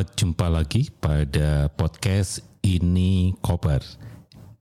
[0.00, 3.84] Selamat jumpa lagi pada podcast ini Koper.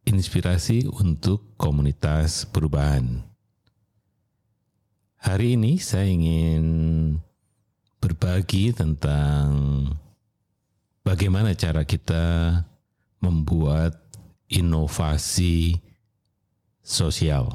[0.04, 3.24] Inspirasi untuk komunitas perubahan.
[5.16, 6.64] Hari ini saya ingin
[8.04, 9.48] berbagi tentang
[11.08, 12.60] bagaimana cara kita
[13.24, 13.96] membuat
[14.52, 15.80] inovasi
[16.84, 17.48] sosial.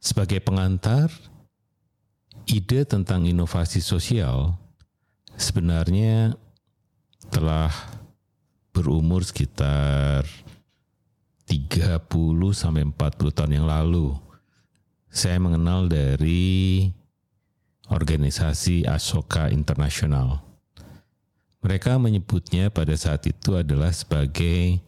[0.00, 1.12] Sebagai pengantar,
[2.48, 4.64] ide tentang inovasi sosial
[5.36, 6.34] sebenarnya
[7.28, 7.70] telah
[8.72, 10.24] berumur sekitar
[11.46, 11.96] 30
[12.52, 14.16] sampai 40 tahun yang lalu.
[15.08, 16.90] Saya mengenal dari
[17.88, 20.42] organisasi Asoka Internasional.
[21.62, 24.82] Mereka menyebutnya pada saat itu adalah sebagai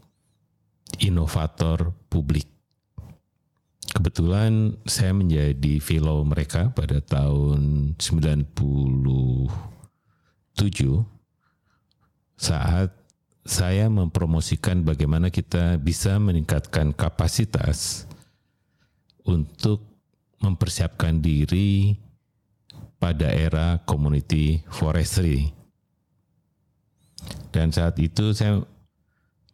[1.01, 2.47] inovator publik.
[3.89, 9.78] Kebetulan saya menjadi fellow mereka pada tahun 90
[12.39, 12.91] saat
[13.49, 18.05] saya mempromosikan bagaimana kita bisa meningkatkan kapasitas
[19.25, 19.83] untuk
[20.39, 21.97] mempersiapkan diri
[23.01, 25.51] pada era community forestry.
[27.51, 28.63] Dan saat itu saya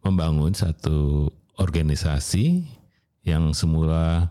[0.02, 2.66] membangun satu organisasi
[3.24, 4.28] yang semula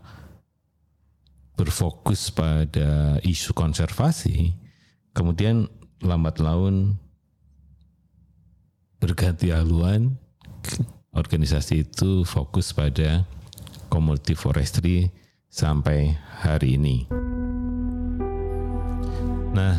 [1.58, 4.54] berfokus pada isu konservasi,
[5.14, 5.66] kemudian
[6.02, 6.96] lambat laun
[8.98, 10.16] berganti haluan
[11.14, 13.22] organisasi itu fokus pada
[13.92, 15.12] community forestry
[15.46, 17.06] sampai hari ini.
[19.54, 19.78] Nah,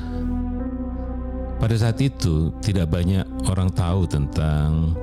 [1.60, 4.96] pada saat itu tidak banyak orang tahu tentang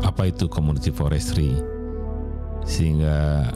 [0.00, 1.52] apa itu community forestry.
[2.64, 3.50] Sehingga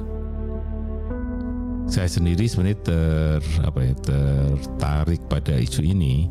[1.89, 6.29] saya sendiri sebenarnya ter apa ya tertarik pada isu ini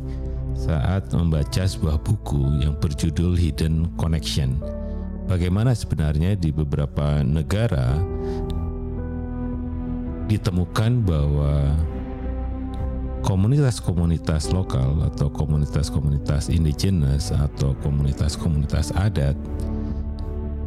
[0.54, 4.62] saat membaca sebuah buku yang berjudul Hidden Connection.
[5.26, 7.98] Bagaimana sebenarnya di beberapa negara
[10.30, 11.74] ditemukan bahwa
[13.24, 19.36] komunitas-komunitas lokal atau komunitas-komunitas indigenous atau komunitas-komunitas adat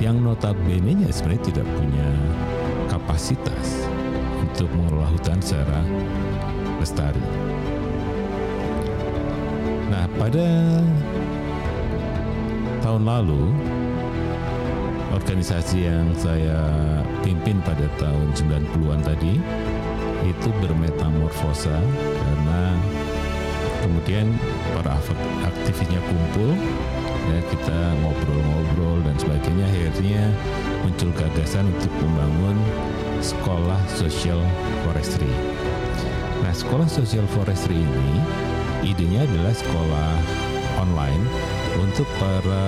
[0.04, 2.08] yang notabene-nya sebenarnya tidak punya
[3.10, 3.90] kapasitas
[4.38, 5.82] untuk mengelola hutan secara
[6.78, 7.18] lestari.
[9.90, 10.46] Nah, pada
[12.86, 13.50] tahun lalu
[15.10, 16.62] organisasi yang saya
[17.26, 19.42] pimpin pada tahun 90-an tadi
[20.22, 21.82] itu bermetamorfosa
[22.14, 22.78] karena
[23.82, 24.30] kemudian
[24.78, 24.94] para
[25.50, 26.54] aktivisnya kumpul
[27.30, 30.22] ya kita ngobrol-ngobrol dan sebagainya akhirnya
[30.86, 32.56] muncul gagasan untuk membangun
[33.20, 34.40] sekolah social
[34.88, 35.28] forestry.
[36.40, 38.10] Nah, sekolah social forestry ini
[38.80, 40.12] idenya adalah sekolah
[40.80, 41.24] online
[41.76, 42.66] untuk para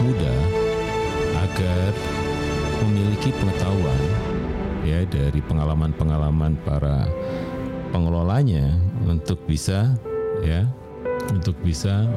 [0.00, 0.34] muda
[1.44, 1.92] agar
[2.88, 4.02] memiliki pengetahuan
[4.88, 7.04] ya dari pengalaman-pengalaman para
[7.92, 8.72] pengelolanya
[9.04, 9.92] untuk bisa
[10.40, 10.64] ya
[11.28, 12.08] untuk bisa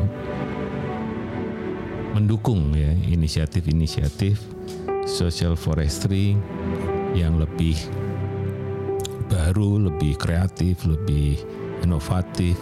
[2.15, 4.39] mendukung ya inisiatif-inisiatif
[5.03, 6.39] social forestry
[7.13, 7.77] yang lebih
[9.29, 11.41] baru, lebih kreatif, lebih
[11.81, 12.57] inovatif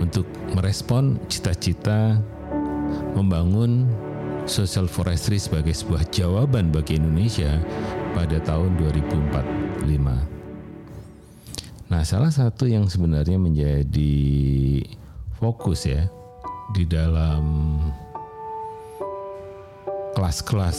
[0.00, 2.20] untuk merespon cita-cita
[3.16, 3.88] membangun
[4.46, 7.58] social forestry sebagai sebuah jawaban bagi Indonesia
[8.14, 10.36] pada tahun 2045.
[11.86, 14.16] Nah, salah satu yang sebenarnya menjadi
[15.38, 16.06] fokus ya
[16.74, 17.78] di dalam
[20.14, 20.78] kelas-kelas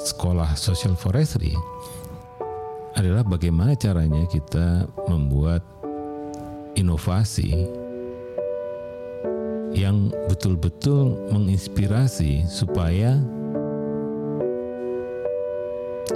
[0.00, 1.52] sekolah social forestry
[2.96, 5.60] adalah bagaimana caranya kita membuat
[6.74, 7.68] inovasi
[9.76, 13.14] yang betul-betul menginspirasi supaya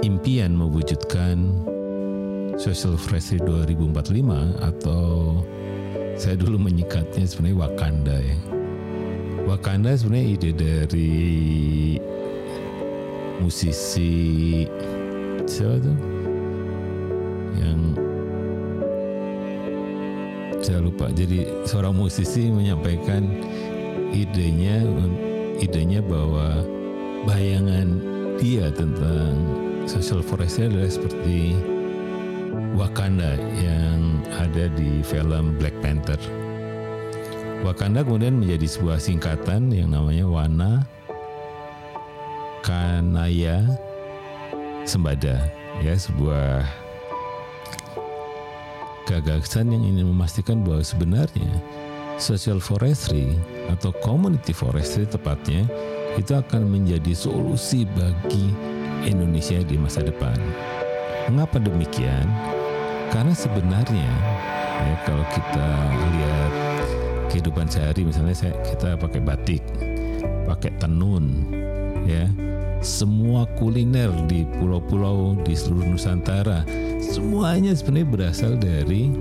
[0.03, 1.39] impian mewujudkan
[2.55, 5.39] Social Forestry 2045 atau
[6.15, 8.37] saya dulu menyikatnya sebenarnya Wakanda ya.
[9.45, 11.11] Wakanda sebenarnya ide dari
[13.39, 14.63] musisi
[15.45, 15.97] siapa tuh
[17.59, 17.79] yang
[20.61, 21.13] saya lupa.
[21.13, 23.29] Jadi seorang musisi menyampaikan
[24.15, 24.81] idenya
[25.61, 26.65] idenya bahwa
[27.29, 28.01] bayangan
[28.41, 29.39] dia tentang
[29.87, 31.55] social forestry adalah seperti
[32.75, 36.19] Wakanda yang ada di film Black Panther.
[37.63, 40.83] Wakanda kemudian menjadi sebuah singkatan yang namanya Wana
[42.65, 43.61] Kanaya
[44.89, 45.37] Sembada
[45.85, 46.65] ya sebuah
[49.05, 51.61] gagasan yang ingin memastikan bahwa sebenarnya
[52.17, 53.37] social forestry
[53.69, 55.69] atau community forestry tepatnya
[56.17, 58.49] itu akan menjadi solusi bagi
[59.05, 60.37] Indonesia di masa depan.
[61.29, 62.25] Mengapa demikian?
[63.13, 64.09] Karena sebenarnya
[64.81, 65.69] ya kalau kita
[66.17, 66.51] lihat
[67.29, 69.61] kehidupan sehari misalnya saya kita pakai batik,
[70.49, 71.29] pakai tenun,
[72.09, 72.25] ya
[72.81, 76.67] semua kuliner di pulau-pulau di seluruh Nusantara
[76.99, 79.11] semuanya sebenarnya berasal dari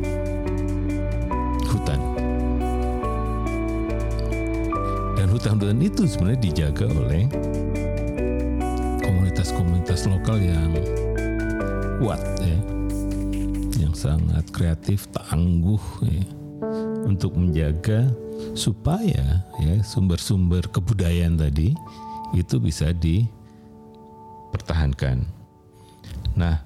[1.68, 2.00] hutan.
[5.14, 7.24] Dan hutan-hutan itu sebenarnya dijaga oleh
[9.02, 10.74] komunitas-komunitas lokal yang
[12.02, 12.58] kuat ya
[14.04, 16.24] sangat kreatif, tangguh ya,
[17.08, 18.04] untuk menjaga
[18.52, 21.72] supaya ya sumber-sumber kebudayaan tadi
[22.36, 22.92] itu bisa
[24.54, 25.26] dipertahankan.
[26.38, 26.62] Nah,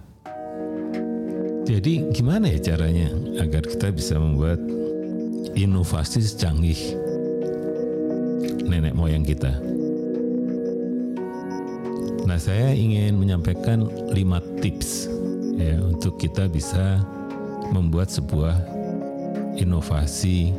[1.64, 3.08] jadi gimana ya caranya
[3.40, 4.60] agar kita bisa membuat
[5.56, 6.76] inovasi secanggih
[8.68, 9.56] nenek moyang kita?
[12.28, 15.08] Nah, saya ingin menyampaikan lima tips
[15.56, 17.00] ya untuk kita bisa
[17.72, 18.52] membuat sebuah
[19.56, 20.52] inovasi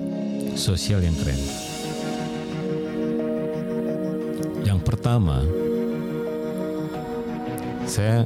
[0.57, 1.37] sosial yang keren.
[4.65, 5.45] Yang pertama,
[7.89, 8.21] saya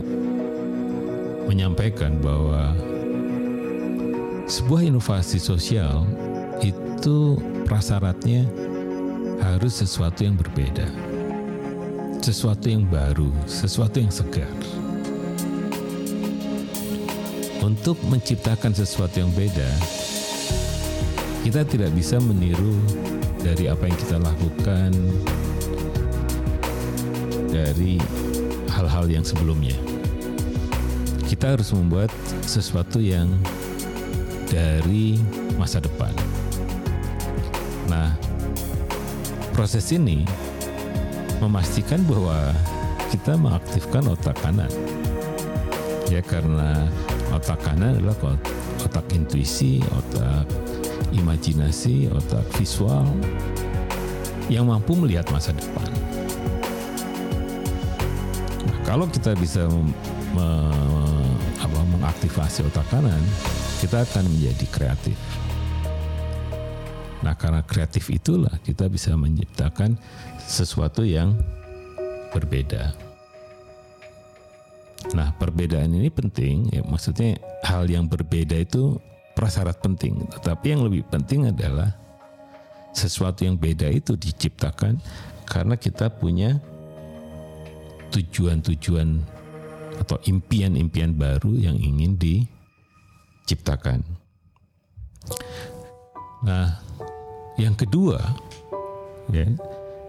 [1.47, 2.75] menyampaikan bahwa
[4.43, 6.03] sebuah inovasi sosial
[6.59, 8.43] itu prasyaratnya
[9.39, 10.83] harus sesuatu yang berbeda,
[12.19, 14.51] sesuatu yang baru, sesuatu yang segar.
[17.63, 19.71] Untuk menciptakan sesuatu yang beda,
[21.47, 22.75] kita tidak bisa meniru
[23.39, 24.91] dari apa yang kita lakukan
[27.47, 27.95] dari
[28.73, 29.77] hal-hal yang sebelumnya.
[31.29, 32.09] Kita harus membuat
[32.45, 33.29] sesuatu yang
[34.49, 35.21] dari
[35.57, 36.13] masa depan.
[37.89, 38.13] Nah,
[39.53, 40.25] proses ini
[41.37, 42.53] memastikan bahwa
[43.13, 44.69] kita mengaktifkan otak kanan.
[46.09, 46.89] Ya karena
[47.33, 48.37] otak kanan adalah
[48.85, 50.45] otak intuisi, otak
[51.13, 53.05] imajinasi, otak visual
[54.49, 56.02] yang mampu melihat masa depan.
[58.93, 59.65] Kalau kita bisa
[60.37, 60.47] me,
[61.57, 63.17] apa, mengaktifasi otak kanan,
[63.81, 65.17] kita akan menjadi kreatif.
[67.25, 69.97] Nah, karena kreatif itulah kita bisa menciptakan
[70.37, 71.33] sesuatu yang
[72.37, 72.93] berbeda.
[75.17, 79.01] Nah, perbedaan ini penting, ya maksudnya hal yang berbeda itu
[79.33, 80.21] prasyarat penting.
[80.37, 81.97] Tetapi yang lebih penting adalah
[82.93, 85.01] sesuatu yang beda itu diciptakan
[85.49, 86.61] karena kita punya
[88.13, 89.17] tujuan-tujuan
[89.97, 94.05] atau impian-impian baru yang ingin diciptakan.
[96.43, 96.77] Nah,
[97.57, 98.19] yang kedua,
[99.31, 99.47] ya,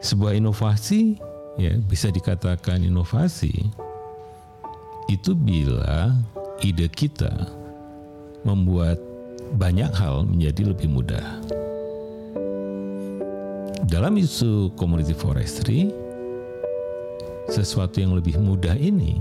[0.03, 1.17] sebuah inovasi
[1.55, 3.71] ya bisa dikatakan inovasi
[5.07, 6.11] itu bila
[6.65, 7.31] ide kita
[8.43, 8.99] membuat
[9.55, 11.25] banyak hal menjadi lebih mudah.
[13.85, 15.93] Dalam isu community forestry,
[17.55, 19.15] sesuatu yang lebih mudah ini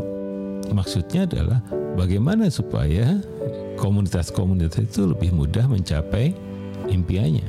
[0.74, 1.62] maksudnya adalah
[1.94, 3.22] bagaimana supaya
[3.78, 6.34] komunitas-komunitas itu lebih mudah mencapai
[6.90, 7.46] impiannya.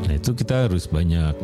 [0.00, 1.36] Nah, itu kita harus banyak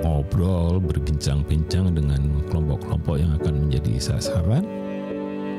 [0.00, 4.64] ngobrol, berbincang-bincang dengan kelompok-kelompok yang akan menjadi sasaran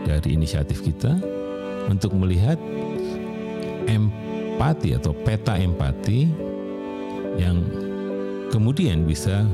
[0.06, 1.18] dari inisiatif kita
[1.90, 2.58] untuk melihat
[3.86, 6.30] empati atau peta empati
[7.38, 7.62] yang
[8.50, 9.46] kemudian bisa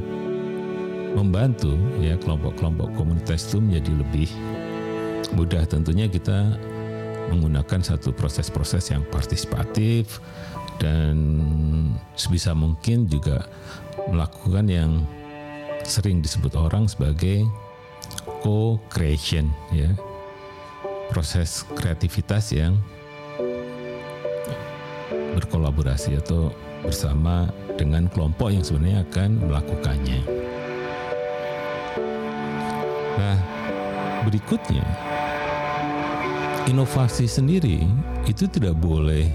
[1.13, 4.29] membantu ya kelompok-kelompok komunitas itu menjadi lebih
[5.35, 6.55] mudah tentunya kita
[7.31, 10.19] menggunakan satu proses-proses yang partisipatif
[10.81, 11.15] dan
[12.17, 13.47] sebisa mungkin juga
[14.09, 14.91] melakukan yang
[15.85, 17.47] sering disebut orang sebagai
[18.43, 19.93] co-creation ya
[21.11, 22.75] proses kreativitas yang
[25.35, 26.51] berkolaborasi atau
[26.81, 30.40] bersama dengan kelompok yang sebenarnya akan melakukannya.
[33.17, 33.37] Nah,
[34.27, 34.85] berikutnya
[36.69, 37.83] inovasi sendiri
[38.29, 39.27] itu tidak boleh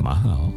[0.00, 0.52] mahal.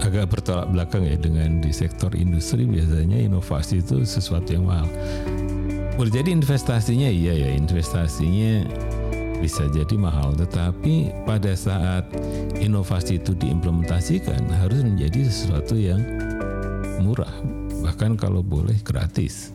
[0.00, 4.88] Agak bertolak belakang ya dengan di sektor industri biasanya inovasi itu sesuatu yang mahal.
[5.94, 8.64] Boleh jadi investasinya iya ya, investasinya
[9.40, 12.08] bisa jadi mahal, tetapi pada saat
[12.60, 16.00] inovasi itu diimplementasikan harus menjadi sesuatu yang
[17.00, 17.32] murah,
[17.80, 19.52] bahkan kalau boleh gratis.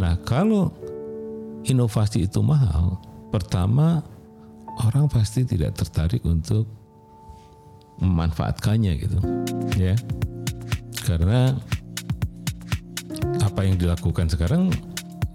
[0.00, 0.72] Nah, kalau
[1.68, 2.98] inovasi itu mahal,
[3.30, 4.02] pertama
[4.88, 6.66] orang pasti tidak tertarik untuk
[8.02, 9.18] memanfaatkannya gitu,
[9.78, 9.94] ya.
[11.06, 11.54] Karena
[13.44, 14.72] apa yang dilakukan sekarang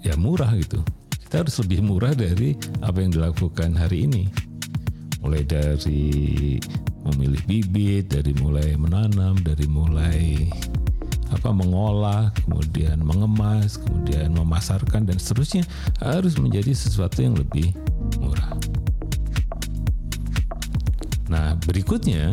[0.03, 0.83] ya murah gitu
[1.27, 4.31] kita harus lebih murah dari apa yang dilakukan hari ini.
[5.19, 6.55] Mulai dari
[7.13, 10.49] memilih bibit, dari mulai menanam, dari mulai
[11.31, 15.63] apa mengolah, kemudian mengemas, kemudian memasarkan dan seterusnya
[15.99, 17.73] harus menjadi sesuatu yang lebih
[18.19, 18.57] murah.
[21.27, 22.31] Nah, berikutnya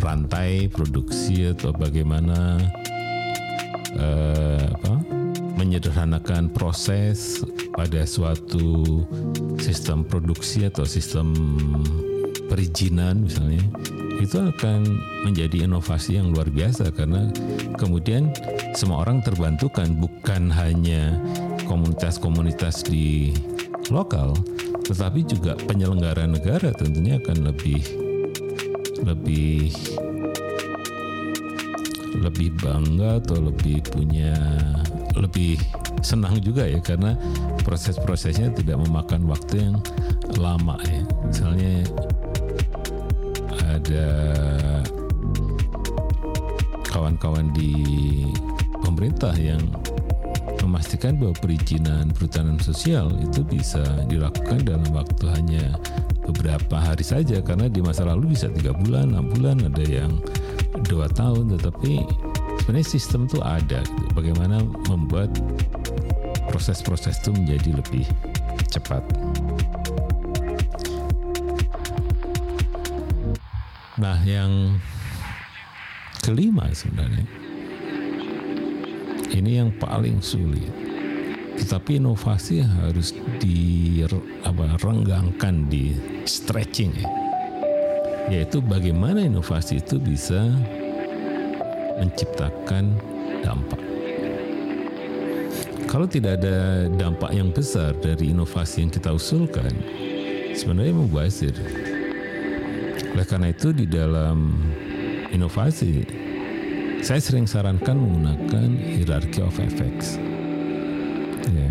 [0.00, 2.58] rantai produksi atau bagaimana
[3.98, 4.94] eh, apa
[5.60, 7.44] menyederhanakan proses
[7.76, 9.04] pada suatu
[9.60, 11.36] sistem produksi atau sistem
[12.48, 13.62] perizinan misalnya
[14.20, 14.84] itu akan
[15.24, 17.32] menjadi inovasi yang luar biasa karena
[17.80, 18.28] kemudian
[18.76, 21.16] semua orang terbantukan bukan hanya
[21.64, 23.32] komunitas-komunitas di
[23.88, 24.36] lokal
[24.84, 27.80] tetapi juga penyelenggara negara tentunya akan lebih
[29.00, 29.72] lebih
[32.20, 34.36] lebih bangga atau lebih punya
[35.16, 35.56] lebih
[36.04, 37.16] senang juga ya karena
[37.62, 39.76] proses-prosesnya tidak memakan waktu yang
[40.40, 41.02] lama ya.
[41.26, 41.84] Misalnya
[43.78, 44.06] ada
[46.90, 48.26] kawan-kawan di
[48.82, 49.62] pemerintah yang
[50.64, 55.64] memastikan bahwa perizinan perhutanan sosial itu bisa dilakukan dalam waktu hanya
[56.30, 60.22] beberapa hari saja karena di masa lalu bisa tiga bulan, enam bulan, ada yang
[60.86, 62.06] dua tahun, tetapi
[62.62, 63.82] sebenarnya sistem itu ada.
[63.82, 64.04] Gitu.
[64.14, 65.34] Bagaimana membuat
[66.50, 68.06] proses-proses itu menjadi lebih
[68.70, 69.02] cepat.
[74.00, 74.80] Nah, yang
[76.24, 77.28] kelima sebenarnya
[79.36, 80.72] ini yang paling sulit.
[81.60, 84.00] Tetapi inovasi harus di
[84.40, 85.92] apa, renggangkan, di
[86.24, 87.08] stretching ya.
[88.30, 90.48] Yaitu bagaimana inovasi itu bisa
[92.00, 92.96] menciptakan
[93.44, 93.82] dampak.
[95.90, 99.74] Kalau tidak ada dampak yang besar dari inovasi yang kita usulkan,
[100.54, 101.52] sebenarnya mubazir.
[103.14, 104.54] Oleh karena itu di dalam
[105.34, 106.06] inovasi
[107.00, 110.20] saya sering sarankan menggunakan hierarchy of effects.
[111.48, 111.70] Ya.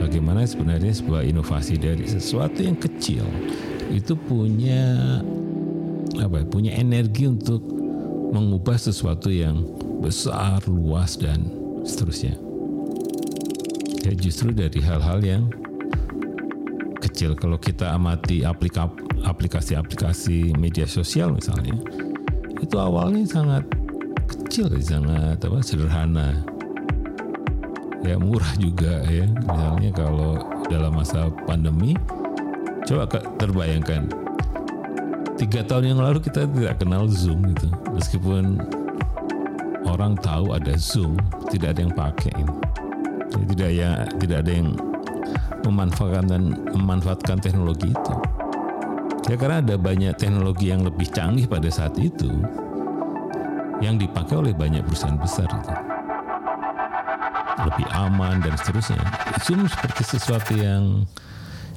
[0.00, 3.22] Bagaimana sebenarnya sebuah inovasi dari sesuatu yang kecil
[3.92, 5.20] itu punya
[6.16, 6.40] apa?
[6.40, 7.60] Ya, punya energi untuk
[8.32, 9.60] mengubah sesuatu yang
[10.00, 11.44] besar, luas dan
[11.84, 12.34] seterusnya.
[14.00, 15.52] Ya justru dari hal-hal yang
[17.04, 17.36] kecil.
[17.36, 21.76] Kalau kita amati aplikasi aplikasi-aplikasi media sosial misalnya
[22.60, 23.64] itu awalnya sangat
[24.28, 26.44] kecil sangat apa sederhana
[28.04, 31.92] ya murah juga ya misalnya kalau dalam masa pandemi
[32.88, 34.08] coba terbayangkan
[35.36, 38.60] tiga tahun yang lalu kita tidak kenal zoom gitu meskipun
[39.90, 41.18] orang tahu ada Zoom,
[41.50, 42.54] tidak ada yang pakai ini.
[43.30, 44.68] Tidak ya tidak ada yang
[45.66, 48.14] memanfaatkan dan memanfaatkan teknologi itu.
[49.30, 52.26] Ya karena ada banyak teknologi yang lebih canggih pada saat itu
[53.78, 55.70] yang dipakai oleh banyak perusahaan besar itu.
[57.62, 58.98] Lebih aman dan seterusnya.
[59.46, 61.06] Zoom seperti sesuatu yang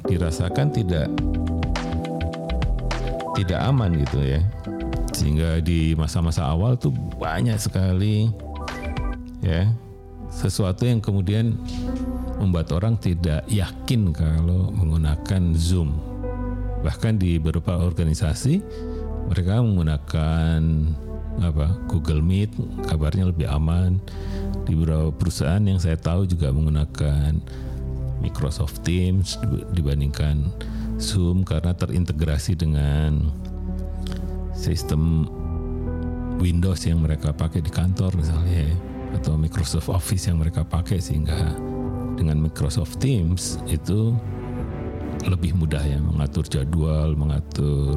[0.09, 1.13] dirasakan tidak
[3.37, 4.41] tidak aman gitu ya.
[5.13, 6.89] Sehingga di masa-masa awal tuh
[7.21, 8.33] banyak sekali
[9.45, 9.69] ya
[10.33, 11.53] sesuatu yang kemudian
[12.41, 16.12] membuat orang tidak yakin kalau menggunakan Zoom.
[16.83, 18.59] Bahkan di beberapa organisasi
[19.31, 20.59] mereka menggunakan
[21.41, 22.53] apa Google Meet,
[22.85, 23.97] kabarnya lebih aman.
[24.67, 27.39] Di beberapa perusahaan yang saya tahu juga menggunakan
[28.21, 29.35] Microsoft Teams
[29.75, 30.47] dibandingkan
[31.01, 33.27] Zoom karena terintegrasi dengan
[34.53, 35.27] sistem
[36.39, 38.71] Windows yang mereka pakai di kantor misalnya
[39.13, 41.35] atau Microsoft Office yang mereka pakai sehingga
[42.15, 44.15] dengan Microsoft Teams itu
[45.27, 47.95] lebih mudah ya mengatur jadwal, mengatur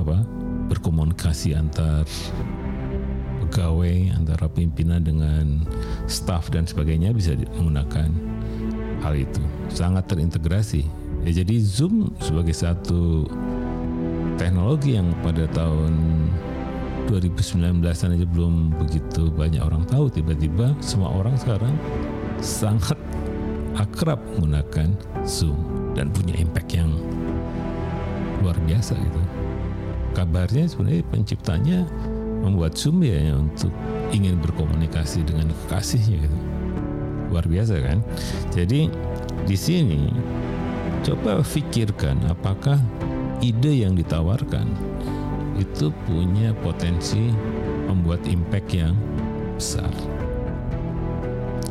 [0.00, 0.24] apa
[0.68, 2.04] berkomunikasi antar
[3.48, 5.64] pegawai antara pimpinan dengan
[6.04, 8.12] staff dan sebagainya bisa menggunakan
[9.00, 9.40] hal itu.
[9.72, 10.84] Sangat terintegrasi.
[11.24, 13.26] Ya jadi Zoom sebagai satu
[14.38, 15.96] teknologi yang pada tahun
[17.08, 20.12] 2019 aja belum begitu banyak orang tahu.
[20.12, 21.72] Tiba-tiba semua orang sekarang
[22.38, 23.00] sangat
[23.80, 24.92] akrab menggunakan
[25.24, 26.94] Zoom dan punya impact yang
[28.38, 29.22] luar biasa gitu.
[30.14, 31.78] Kabarnya sebenarnya penciptanya
[32.46, 33.74] membuat Zoom ya untuk
[34.14, 36.38] ingin berkomunikasi dengan kekasihnya gitu.
[37.34, 37.98] Luar biasa kan?
[38.54, 38.86] Jadi
[39.42, 40.06] di sini
[41.02, 42.78] coba pikirkan apakah
[43.42, 44.70] ide yang ditawarkan
[45.58, 47.34] itu punya potensi
[47.90, 48.94] membuat impact yang
[49.58, 49.90] besar.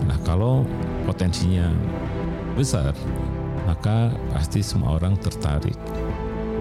[0.04, 0.68] Nah, kalau
[1.08, 1.72] potensinya
[2.56, 2.92] besar,
[3.68, 5.76] maka pasti semua orang tertarik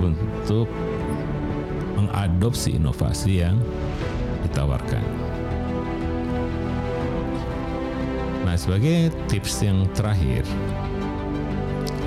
[0.03, 0.66] untuk
[1.95, 3.57] mengadopsi inovasi yang
[4.45, 5.05] ditawarkan.
[8.42, 10.42] Nah, sebagai tips yang terakhir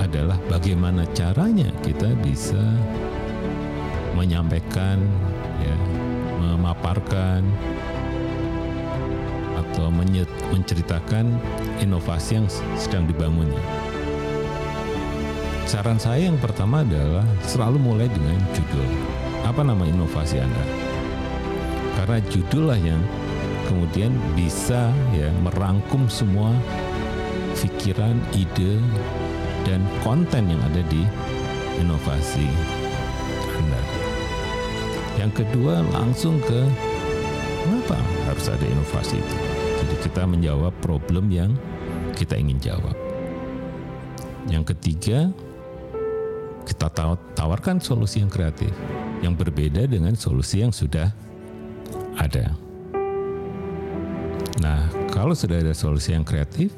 [0.04, 2.60] adalah bagaimana caranya kita bisa
[4.16, 5.00] menyampaikan,
[5.60, 5.76] ya,
[6.40, 7.44] memaparkan
[9.60, 9.92] atau
[10.52, 11.40] menceritakan
[11.80, 12.48] inovasi yang
[12.80, 13.79] sedang dibangunnya.
[15.70, 18.90] Saran saya yang pertama adalah selalu mulai dengan judul.
[19.46, 20.66] Apa nama inovasi Anda?
[21.94, 22.98] Karena judul lah yang
[23.70, 26.58] kemudian bisa ya merangkum semua
[27.54, 28.82] pikiran, ide,
[29.62, 31.06] dan konten yang ada di
[31.78, 32.50] inovasi
[33.54, 33.82] Anda.
[35.22, 36.66] Yang kedua langsung ke
[37.62, 39.38] kenapa harus ada inovasi itu.
[39.86, 41.54] Jadi kita menjawab problem yang
[42.18, 42.98] kita ingin jawab.
[44.50, 45.30] Yang ketiga,
[46.70, 46.94] kita
[47.34, 48.70] tawarkan solusi yang kreatif
[49.26, 51.10] yang berbeda dengan solusi yang sudah
[52.22, 52.54] ada.
[54.62, 56.70] Nah, kalau sudah ada solusi yang kreatif,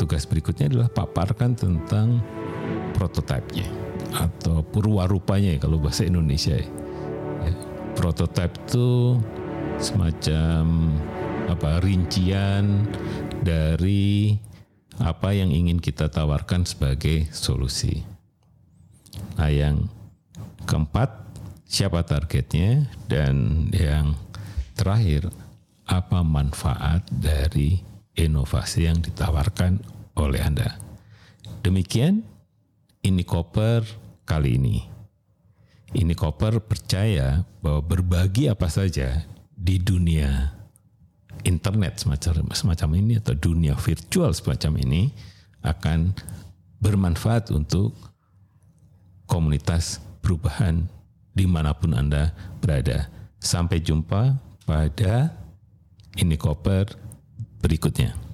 [0.00, 2.18] tugas berikutnya adalah paparkan tentang
[2.98, 3.68] prototipenya
[4.10, 6.68] atau purwarupanya kalau bahasa Indonesia ya.
[7.94, 9.20] Prototipe itu
[9.76, 10.62] semacam
[11.52, 12.86] apa rincian
[13.44, 14.38] dari
[15.00, 18.19] apa yang ingin kita tawarkan sebagai solusi.
[19.40, 19.88] Nah, yang
[20.68, 21.08] keempat,
[21.64, 24.12] siapa targetnya dan yang
[24.76, 25.32] terakhir,
[25.88, 27.80] apa manfaat dari
[28.20, 29.80] inovasi yang ditawarkan
[30.20, 30.76] oleh Anda.
[31.64, 32.20] Demikian
[33.00, 33.80] ini koper
[34.28, 34.84] kali ini.
[35.96, 39.24] Ini koper percaya bahwa berbagi apa saja
[39.56, 40.52] di dunia
[41.48, 45.08] internet semacam semacam ini atau dunia virtual semacam ini
[45.64, 46.12] akan
[46.84, 48.09] bermanfaat untuk
[49.30, 50.90] komunitas perubahan
[51.30, 53.06] di mana pun Anda berada.
[53.38, 55.32] Sampai jumpa pada
[56.18, 56.92] ini koper
[57.62, 58.29] berikutnya.